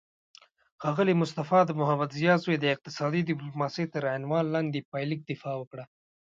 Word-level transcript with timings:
ښاغلی 0.81 1.13
مصطفی 1.21 1.59
د 1.65 1.71
محمدضیا 1.81 2.33
زوی 2.43 2.55
د 2.59 2.65
اقتصادي 2.75 3.21
ډیپلوماسي 3.29 3.85
تر 3.93 4.03
عنوان 4.15 4.45
لاندې 4.53 4.87
پایلیک 4.91 5.21
دفاع 5.31 5.55
وکړه 5.57 5.83